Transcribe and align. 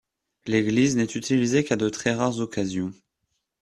L’église 0.47 0.95
n'est 0.97 1.03
utilisée 1.03 1.63
qu'à 1.63 1.75
de 1.75 1.87
très 1.87 2.15
rares 2.15 2.39
occasions. 2.39 2.91